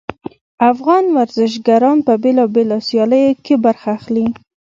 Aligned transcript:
افغان 0.71 1.05
ورزشګران 1.17 1.97
په 2.07 2.13
بیلابیلو 2.23 2.77
سیالیو 2.87 3.39
کې 3.45 3.55
برخه 3.65 3.89
اخلي 3.97 4.25